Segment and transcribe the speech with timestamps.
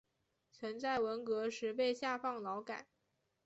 [0.51, 2.87] 曾在文革时被下放劳改。